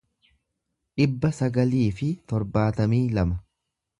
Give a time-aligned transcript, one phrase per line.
[1.01, 3.41] dhibba sagalii fi torbaatamii lama